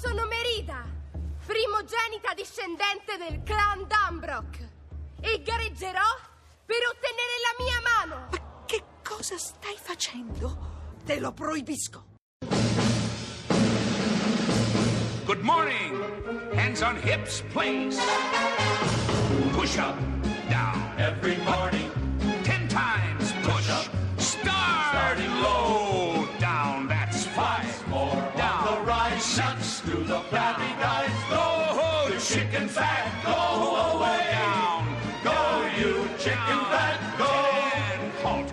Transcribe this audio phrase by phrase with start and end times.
[0.00, 0.84] sono Merida,
[1.44, 4.58] primogenita discendente del clan Dambrock
[5.20, 6.06] e gareggerò
[6.64, 8.28] per ottenere la mia mano.
[8.30, 10.94] Ma che cosa stai facendo?
[11.04, 12.04] Te lo proibisco.
[15.24, 16.00] Good morning.
[16.54, 17.98] Hands on hips, please.
[19.52, 19.96] Push up,
[20.48, 20.92] down.
[20.96, 21.87] Every morning,
[29.38, 29.82] Six.
[29.82, 31.12] Through the flabby guys.
[31.30, 33.30] Go, You chicken fat, go
[33.94, 34.34] away.
[34.34, 34.84] down.
[35.22, 38.26] Go, you chicken fat, go.
[38.26, 38.52] Halt.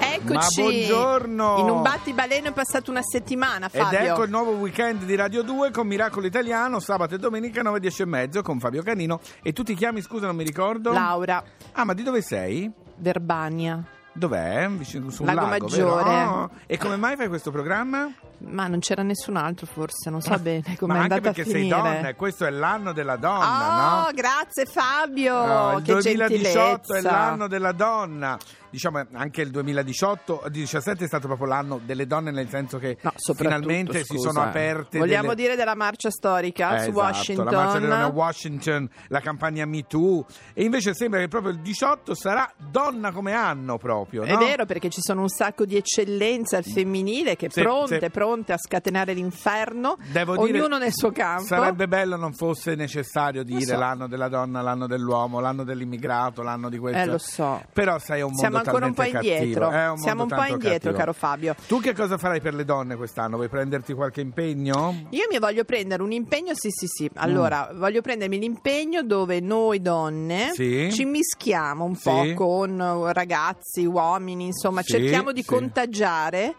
[0.00, 0.34] Eccoci.
[0.34, 1.58] Ma buongiorno.
[1.60, 3.98] In un battibaleno è passata una settimana, Ed Fabio.
[4.00, 8.02] ecco il nuovo weekend di Radio 2 con Miracolo Italiano, sabato e domenica 9, 10
[8.02, 9.20] e mezzo con Fabio Canino.
[9.42, 10.92] E tu ti chiami, scusa, non mi ricordo?
[10.92, 11.40] Laura
[11.74, 12.68] Ah, ma di dove sei?
[12.96, 13.84] Verbania.
[14.12, 14.66] Dov'è?
[14.70, 16.02] Vicino su un Lago lago, Maggiore.
[16.02, 16.30] vero?
[16.42, 18.10] Oh, E come mai fai questo programma?
[18.40, 21.44] Ma non c'era nessun altro, forse, non so bene come ma è andata a perché
[21.50, 21.76] sei finire.
[21.80, 24.10] donna, questo è l'anno della donna, oh, no?
[24.14, 25.34] grazie Fabio.
[25.34, 27.10] Oh, il che 2018 è gentilezza.
[27.10, 28.38] l'anno della donna.
[28.70, 32.98] Diciamo anche il 2018, il 17 è stato proprio l'anno delle donne, nel senso che
[33.00, 34.48] No, finalmente si scusa, sono eh.
[34.48, 34.98] aperte.
[34.98, 35.34] Vogliamo delle...
[35.36, 37.44] dire della marcia storica Eh, su esatto, Washington?
[37.46, 40.26] la marcia delle donne a Washington, la campagna Me Too.
[40.52, 44.24] E invece sembra che proprio il 18 sarà donna come anno proprio.
[44.24, 44.38] È no?
[44.38, 48.10] vero perché ci sono un sacco di eccellenze al femminile che Sì, pronte, sì.
[48.10, 48.10] pronte
[48.52, 51.44] a scatenare l'inferno, Devo dire, ognuno nel suo campo.
[51.44, 53.76] Sarebbe bello non fosse necessario dire so.
[53.78, 56.98] l'anno della donna, l'anno dell'uomo, l'anno dell'immigrato, l'anno di questo.
[57.00, 57.62] Eh, lo so.
[57.72, 59.70] Però sai, è un mondo Siamo ancora un po' indietro.
[59.70, 60.92] È un Siamo un po' indietro, cattivo.
[60.96, 61.54] caro Fabio.
[61.66, 63.36] Tu che cosa farai per le donne quest'anno?
[63.36, 64.94] Vuoi prenderti qualche impegno?
[65.10, 66.88] Io mi voglio prendere un impegno, sì, sì, Mm.
[66.88, 67.10] sì.
[67.14, 70.88] Allora, voglio prendermi l'impegno dove noi donne Sì.
[70.92, 72.08] ci mischiamo un Sì.
[72.08, 76.54] po' con uh, ragazzi, uomini, insomma, Sì, cerchiamo di contagiare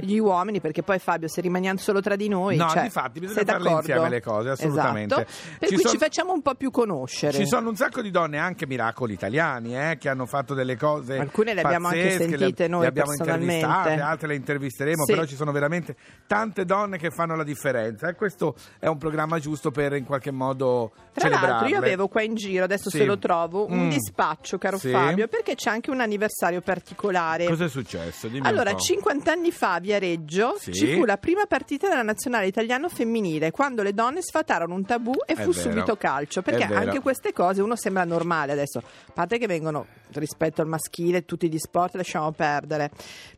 [0.00, 3.42] gli uomini, perché poi Fabio, se rimaniamo solo tra di noi, No, cioè, difatti, bisogna
[3.44, 3.78] farle d'accordo?
[3.78, 5.14] insieme le cose, assolutamente.
[5.14, 5.32] Esatto.
[5.58, 7.32] Per Ci cui son- ci facciamo un po' più conoscere.
[7.32, 11.16] Ci sono un sacco di donne, anche miracoli italiani, eh, che hanno fatto delle cose.
[11.18, 15.12] Alcune le abbiamo anche sentite le, noi le abbiamo intervistate, altre le intervisteremo, Sì.
[15.12, 18.08] però ci sono veramente tante donne che fanno la differenza.
[18.08, 22.22] E questo è un programma giusto per in qualche modo Tra l'altro, io avevo qua
[22.22, 22.98] in giro, adesso Sì.
[22.98, 23.88] se lo trovo, un Mm.
[23.88, 24.90] dispaccio, caro Sì.
[24.90, 27.46] Fabio, perché c'è anche un anniversario particolare.
[27.46, 28.28] Cos'è successo?
[28.28, 28.82] Dimmi Allora, un po'.
[28.82, 30.72] 50 anni fa a Viareggio Sì.
[30.72, 35.12] ci fu la prima partita della nazionale italiano femminile, quando le donne sfatarono un tabù
[35.26, 35.52] e fu vero.
[35.52, 36.42] subito calcio.
[36.42, 41.24] Perché anche queste cose uno sembra normale adesso, a parte che vengono rispetto al maschile,
[41.24, 42.90] tutti gli sport lasciamo perdere.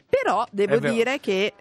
[0.09, 1.53] Però devo dire che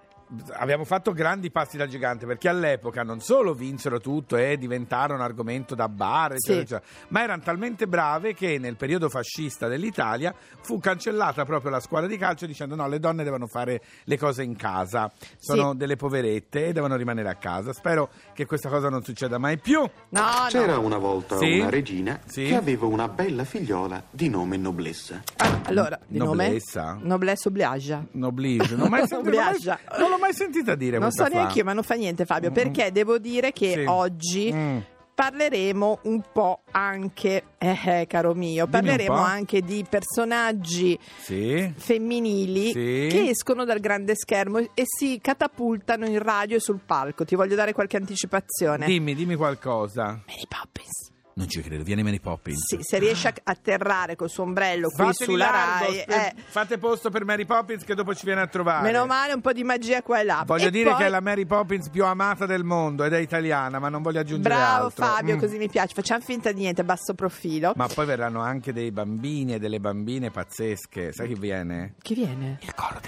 [0.52, 5.74] Abbiamo fatto grandi passi da gigante perché all'epoca non solo vinsero tutto e diventarono argomento
[5.74, 6.74] da bar, eccetera, Sì.
[6.76, 10.32] eccetera, ma erano talmente brave che nel periodo fascista dell'Italia
[10.62, 14.44] fu cancellata proprio la squadra di calcio dicendo no, le donne devono fare le cose
[14.44, 15.78] in casa, sono Sì.
[15.78, 17.74] delle poverette e devono rimanere a casa.
[17.74, 19.80] Spero che questa cosa non succeda mai più.
[20.10, 20.82] no, C'era no.
[20.82, 21.58] una volta Sì?
[21.58, 22.46] una regina Sì?
[22.46, 25.24] che aveva una bella figliola di nome Noblessa.
[25.64, 26.94] Allora, di Noblessa?
[26.94, 28.08] nome Noblesse oblige.
[28.12, 31.64] Noblige, non, mai sentito- non, mai- non l'ho mai sentita dire Non so neanche io,
[31.64, 33.84] ma non fa niente Fabio, perché devo dire che Sì.
[33.88, 34.78] oggi Mm.
[35.16, 41.74] parleremo un po' anche, eh, eh, caro mio, parleremo anche di personaggi Sì.
[41.76, 43.08] femminili Sì.
[43.12, 47.26] che escono dal grande schermo e si catapultano in radio e sul palco.
[47.26, 48.86] Ti voglio dare qualche anticipazione.
[48.86, 50.22] Dimmi, dimmi qualcosa.
[50.26, 51.09] Mary Poppins.
[51.40, 52.66] Non ci credo, vieni Mary Poppins.
[52.66, 56.34] Sì, se riesce a atterrare col suo ombrello qui Fateli sulla largo, Rai, spe- eh,
[56.48, 58.84] fate posto per Mary Poppins che dopo ci viene a trovare.
[58.84, 60.44] meno male un po' di magia qua e là.
[60.46, 63.20] Voglio E dire poi- che è la Mary Poppins più amata del mondo ed è
[63.20, 65.06] italiana, ma non voglio aggiungere Bravo altro.
[65.06, 65.40] Fabio, Mm.
[65.40, 65.94] così mi piace.
[65.94, 67.72] Facciamo finta di niente, basso profilo.
[67.78, 71.14] Ma poi verranno anche dei bambini e delle bambine pazzesche.
[71.14, 71.94] Sai chi viene?
[72.02, 72.58] Chi viene?
[72.64, 73.00] Il coro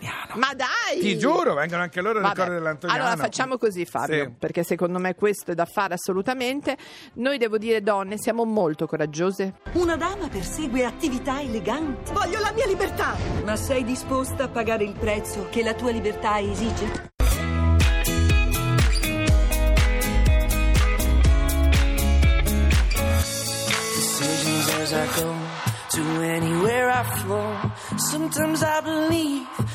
[0.00, 0.34] dell'Antoniano.
[0.36, 1.00] Ma dai!
[1.00, 2.34] Ti giuro, vengono anche loro Vabbè.
[2.34, 3.02] coro dell'Antoniano.
[3.02, 4.30] Allora facciamo così Fabio, Sì.
[4.38, 6.76] perché secondo me questo è da fare assolutamente.
[7.14, 9.54] Noi devo dire donne, siamo molto coraggiose.
[9.72, 12.12] Una dama persegue attività eleganti.
[12.12, 13.16] Voglio la mia libertà.
[13.44, 17.08] Ma sei disposta a pagare il prezzo che la tua libertà esige?
[23.30, 25.34] decisions as I go
[25.90, 27.70] to anywhere I flow.
[27.96, 29.46] Sometimes I believe,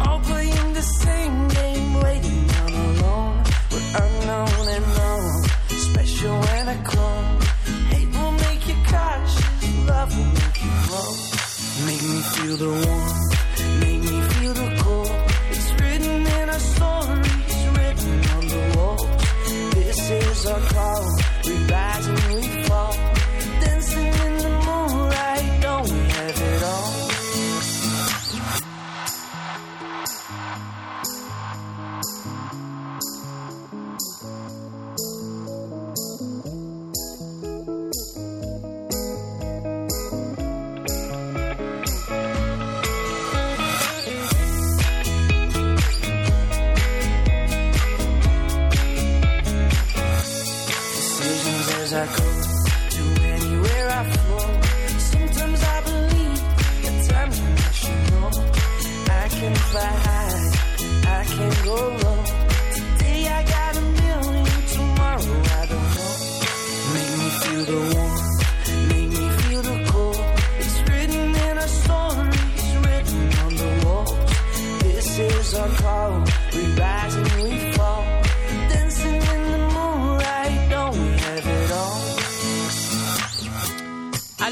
[0.00, 1.49] all playing the same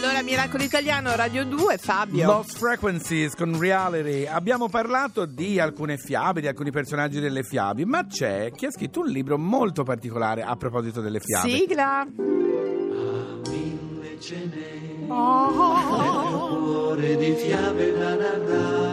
[0.00, 2.24] Allora, Miracolo Italiano, Radio 2, Fabio.
[2.24, 4.26] Lost Frequencies con Reality.
[4.26, 9.00] Abbiamo parlato di alcune fiabe, di alcuni personaggi delle fiabe, ma c'è chi ha scritto
[9.00, 11.50] un libro molto particolare a proposito delle fiabe.
[11.50, 12.06] Sigla.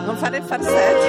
[0.06, 1.06] Non fare il farsetto,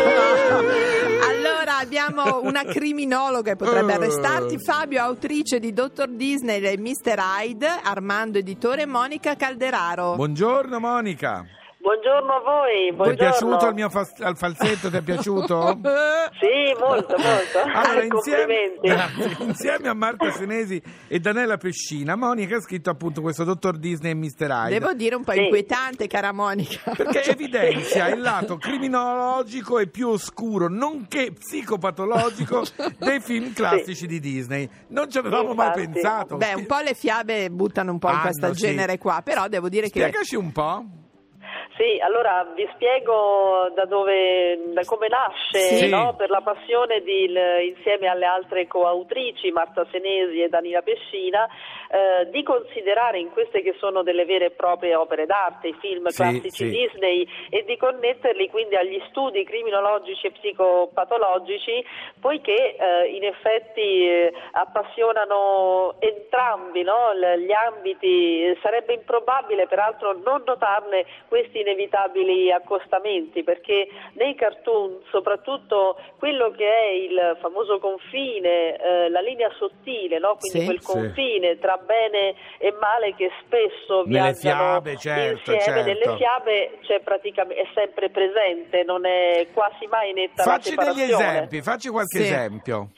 [0.61, 1.36] no.
[1.77, 3.97] Allora abbiamo una criminologa che potrebbe Eh.
[3.97, 7.19] arrestarti, Fabio, autrice di Dottor Disney e Mr.
[7.19, 10.15] Hyde, Armando editore, Monica Calderaro.
[10.15, 11.45] Buongiorno Monica.
[11.87, 13.15] Buongiorno a voi, Ti è buongiorno.
[13.31, 14.91] piaciuto il mio fas- al falsetto?
[14.91, 15.79] Ti è piaciuto?
[16.37, 17.61] Sì, molto, molto.
[17.73, 19.37] Allora, insieme, grazie.
[19.39, 24.15] insieme a Marta Senesi e Danella Pescina, Monica ha scritto appunto questo Dottor Disney e
[24.15, 24.51] Mr.
[24.51, 24.79] Hyde.
[24.81, 25.43] Devo dire un po' Sì.
[25.45, 26.91] inquietante, cara Monica.
[26.95, 32.65] Perché evidenzia il lato criminologico e più oscuro, nonché psicopatologico
[32.99, 34.69] dei film classici di Disney.
[34.89, 36.37] Non ci avevamo mai pensato.
[36.37, 38.61] Beh, un po' le fiabe buttano un po' in questo sì.
[38.61, 40.01] genere qua, però devo dire che...
[40.01, 40.85] Spiegaci un po'.
[41.77, 45.89] Sì, allora vi spiego da dove, da come nasce, Sì.
[45.91, 46.15] no?
[46.17, 47.25] per la passione di,
[47.69, 51.47] insieme alle altre coautrici, Marta Senesi e Danila Pescina,
[51.91, 56.07] eh, di considerare in queste che sono delle vere e proprie opere d'arte, i film
[56.09, 56.71] Sì, classici sì.
[56.71, 61.85] Disney, e di connetterli quindi agli studi criminologici e psicopatologici,
[62.21, 67.13] poiché eh, in effetti eh, appassionano entrambi no?
[67.13, 68.57] L- gli ambiti.
[68.63, 76.91] Sarebbe improbabile peraltro non notarne questi inevitabili accostamenti, perché nei cartoon, soprattutto quello che è
[76.93, 80.37] il famoso confine, eh, la linea sottile, no?
[80.39, 80.65] quindi Sì.
[80.65, 80.93] quel Sì.
[80.93, 85.83] confine tra bene e male che spesso Nelle viaggiano fiabe, certo, insieme, certo.
[85.83, 90.95] nelle fiabe c'è praticamente, è sempre presente, non è quasi mai netta Facci la degli
[90.95, 91.33] separazione.
[91.33, 92.23] esempi, facci qualche Sì.
[92.23, 92.91] esempio.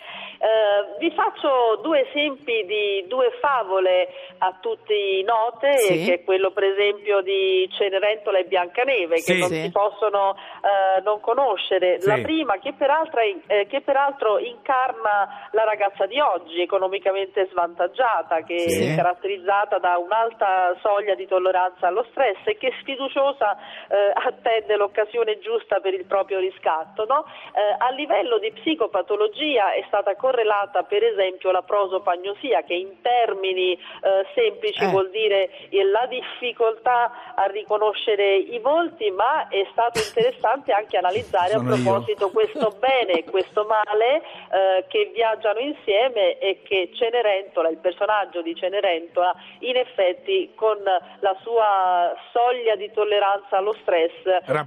[0.78, 4.08] Eh, vi faccio due esempi di due favole
[4.38, 6.04] a tutti note, Sì.
[6.04, 9.32] che è quello per esempio di Cenerentola e Biancaneve, Sì.
[9.32, 9.60] che non Sì.
[9.62, 11.98] si possono eh, non conoscere.
[12.02, 18.56] La prima che peraltro, eh, che peraltro incarna la ragazza di oggi, economicamente svantaggiata, che
[18.64, 23.56] è caratterizzata da un'alta soglia di tolleranza allo stress e che sfiduciosa
[23.88, 27.04] eh, attende l'occasione giusta per il proprio riscatto.
[27.06, 27.24] no?
[27.54, 33.72] Eh, a livello di psicopatologia è stata correlata per esempio la prosopagnosia che in termini
[33.72, 34.88] eh, semplici Eh.
[34.88, 41.50] vuol dire eh, la difficoltà a riconoscere i volti, ma è stato interessante anche analizzare
[41.52, 41.82] Sono a io.
[41.82, 44.16] proposito questo bene e questo male
[44.50, 51.36] eh, che viaggiano insieme e che Cenerentola, il personaggio di Cenerentola, in effetti con la
[51.42, 54.12] sua soglia di tolleranza allo stress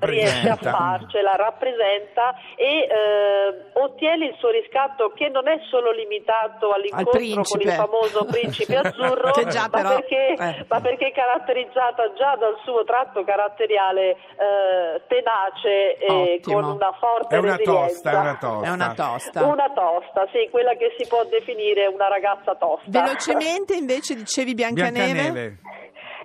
[0.01, 6.71] riesce a farcela, rappresenta e eh, ottiene il suo riscatto che non è solo limitato
[6.71, 10.65] all'incontro con il famoso principe azzurro, Che già ma, però- perché, eh.
[10.67, 16.55] ma perché è caratterizzata già dal suo tratto caratteriale eh, tenace e Ottimo.
[16.61, 17.87] con una forte È una resilienza.
[17.87, 18.67] tosta, è una tosta.
[18.67, 19.45] È una tosta.
[19.45, 22.83] Una tosta, sì, quella che si può definire una ragazza tosta.
[22.87, 25.13] Velocemente invece dicevi Biancaneve?
[25.13, 25.57] Biancaneve.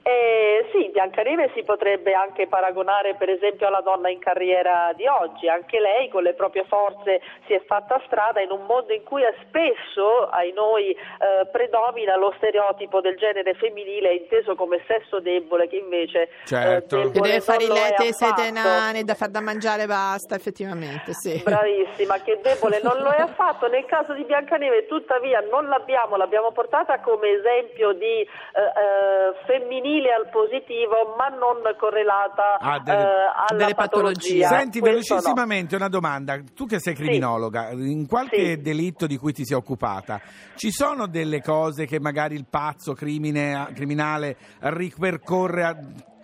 [0.08, 5.48] Eh, sì, Biancaneve si potrebbe anche paragonare per esempio alla donna in carriera di oggi,
[5.48, 9.22] anche lei con le proprie forze si è fatta strada in un mondo in cui
[9.48, 15.78] spesso ai noi eh, predomina lo stereotipo del genere femminile inteso come sesso debole che
[15.78, 17.00] invece Certo.
[17.00, 18.52] eh, Che deve fare i non lo è lette e sete affatto.
[18.68, 21.42] nane da far da mangiare e basta, effettivamente, sì.
[21.42, 23.66] Bravissima, che debole non lo è affatto.
[23.66, 28.26] Nel caso di Biancaneve, tuttavia, non l'abbiamo, l'abbiamo portata come esempio di eh,
[28.60, 33.04] eh, femminismo simile al positivo ma non correlata Ah, delle- eh,
[33.48, 34.40] alla delle patologie.
[34.40, 34.48] patologia.
[34.48, 35.20] Senti Questo no.
[35.20, 38.60] velocissimamente una domanda, tu che sei criminologa, in qualche Sì.
[38.60, 40.20] delitto di cui ti sei occupata,
[40.56, 45.76] ci sono delle cose che magari il pazzo crimine- criminale ripercorre a-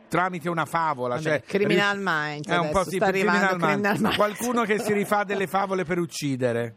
[0.09, 1.15] tramite una favola?
[1.15, 3.65] Vabbè, cioè, Criminal ri- Minds È un po' sì, Criminal Minds.
[3.65, 4.17] Criminal Minds.
[4.17, 6.75] Qualcuno che si rifà delle favole per uccidere.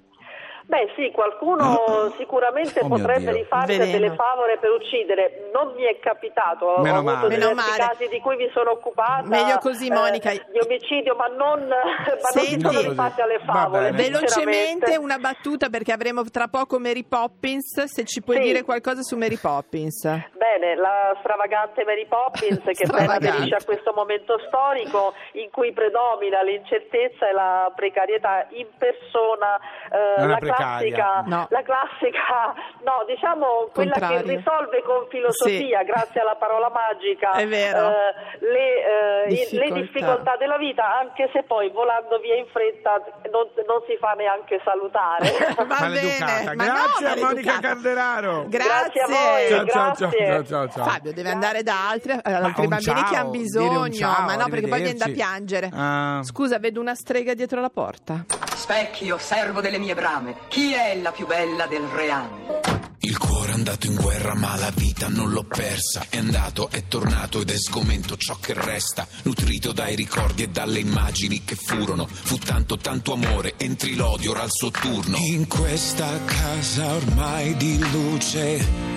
[0.67, 5.49] Beh sì, qualcuno sicuramente Oh potrebbe rifarsi delle favole per uccidere.
[5.53, 7.27] Non mi è capitato, ho Meno avuto male.
[7.35, 7.77] diversi Meno male.
[7.77, 9.21] casi di cui mi sono occupata.
[9.27, 10.31] Meglio così, Monica.
[10.31, 12.55] Di omicidio, ma non, ma non Senti.
[12.55, 13.91] mi sono rifatti alle favole.
[13.91, 18.41] Velocemente una battuta perché avremo tra poco Mary Poppins, se ci puoi Sì.
[18.43, 20.01] dire qualcosa su Mary Poppins.
[20.33, 23.27] Bene, la stravagante Mary Poppins che ben Stravagante.
[23.29, 29.59] aderisce a questo momento storico in cui predomina l'incertezza e la precarietà in persona,
[29.91, 30.53] eh, Non è la precaria.
[30.55, 31.47] Classica, No.
[31.49, 34.21] la classica, no, diciamo quella Contrario.
[34.23, 35.85] che risolve con filosofia, Sì.
[35.85, 37.89] grazie alla parola magica, È vero.
[37.89, 39.63] eh, le, eh, Difficoltà.
[39.75, 44.11] le difficoltà della vita, anche se poi volando via in fretta non, non si fa
[44.13, 45.29] neanche salutare.
[45.65, 47.59] Va bene, ma no, Grazie a Monica.
[47.59, 48.45] Calderaro.
[48.47, 49.47] Grazie a voi.
[49.47, 49.65] Grazie.
[49.65, 50.25] Ciao, ciao, ciao, grazie.
[50.25, 50.85] ciao, ciao, ciao.
[50.85, 54.47] Fabio deve andare da altri, Ma altri bambini ciao, che hanno bisogno, ciao, ma no
[54.49, 55.69] perché poi viene da piangere.
[55.73, 56.19] Ah.
[56.23, 58.25] Scusa, vedo una strega dietro la porta.
[58.55, 62.93] Specchio, servo delle mie brame, chi è la più bella del reame?
[62.99, 66.07] Il cuore è andato in guerra ma la vita non l'ho persa.
[66.09, 70.79] È andato, è tornato ed è sgomento ciò che resta Nutrito dai ricordi e dalle
[70.79, 72.07] immagini che furono.
[72.07, 75.17] Fu tanto tanto amore, entri l'odio, ora al suo turno.
[75.17, 78.94] In questa casa ormai di luce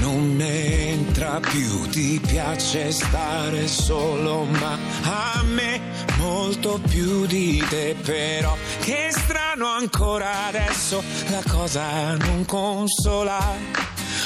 [0.00, 5.80] non entra più, ti piace stare solo, ma a me
[6.16, 13.38] molto più di te, però che strano ancora adesso la cosa non consola.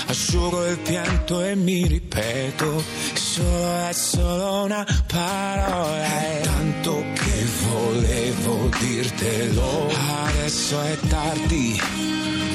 [0.06, 2.82] Asciugo il pianto e mi ripeto,
[3.14, 6.04] solo è solo una parola.
[6.04, 9.88] È tanto che volevo dirtelo,
[10.26, 11.80] adesso è tardi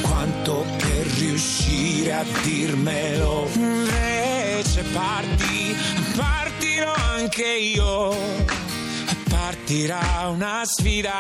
[0.01, 0.88] quanto per
[1.19, 3.47] riuscire a dirmelo.
[3.53, 5.75] Invece parti,
[6.15, 8.15] partirò anche io.
[9.29, 11.17] Partirà una sfida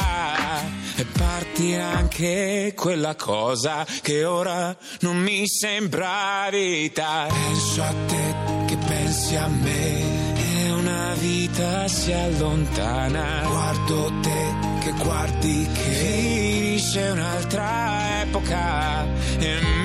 [0.95, 7.27] e partirà anche quella cosa che ora non mi sembra vita.
[7.29, 8.35] Penso a te
[8.67, 13.41] che pensi a me e una vita si allontana.
[13.45, 19.05] Guardo te che guardi che finisce un'altra epoca
[19.37, 19.78] e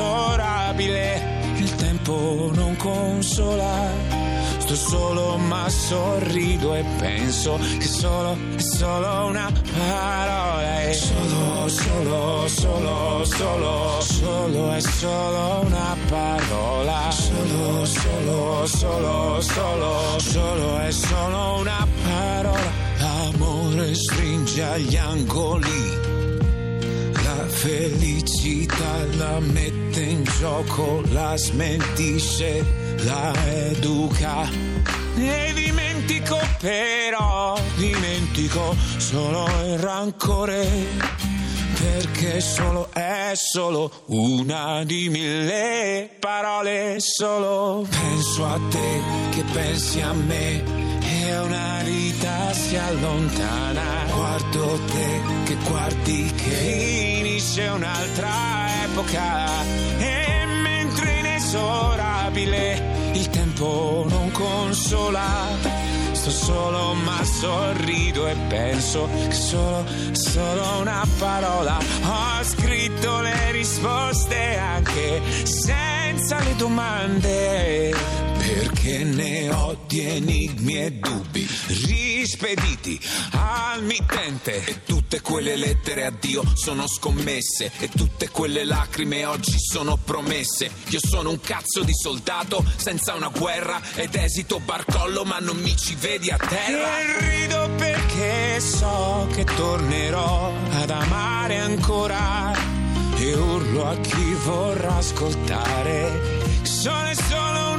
[0.00, 1.38] inesorabile.
[1.56, 4.18] Il tempo non consola.
[4.58, 10.92] Sto solo ma sorrido e penso che solo è solo una parola è.
[10.92, 17.10] Solo, solo, solo, solo, solo è solo una parola.
[17.10, 22.88] Solo, solo, solo, solo, solo è solo una parola.
[22.98, 26.09] L'amore stringe agli angoli
[27.60, 32.64] felicità la mette in gioco, la smentisce,
[33.04, 34.48] la educa.
[35.16, 40.66] E dimentico però, dimentico solo il rancore.
[41.78, 47.86] Perché solo è solo una di mille parole solo.
[47.88, 50.62] Penso a te che pensi a me
[51.02, 54.06] e una vita si allontana.
[54.14, 59.64] Guardo te che guardi che finisce un'altra epoca
[59.96, 65.48] e mentre inesorabile il tempo non consola.
[66.12, 71.78] Sto solo ma sorrido e penso che solo, solo una parola.
[71.78, 78.29] Ho scritto le risposte anche senza le domande.
[78.52, 81.48] Perché ne ho di enigmi e dubbi
[81.86, 84.64] rispediti al mittente.
[84.64, 87.70] E tutte quelle lettere a Dio sono scommesse.
[87.78, 90.68] E tutte quelle lacrime oggi sono promesse.
[90.88, 93.80] Io sono un cazzo di soldato senza una guerra.
[93.94, 96.98] Ed esito barcollo, ma non mi ci vedi a terra.
[96.98, 102.52] E rido perché so che tornerò ad amare ancora.
[103.16, 106.20] E urlo a chi vorrà ascoltare.
[106.62, 107.69] Solo e solo.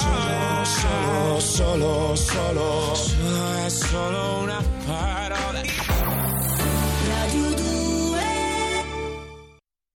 [0.00, 5.79] Solo, solo, solo, solo, solo solo una parola.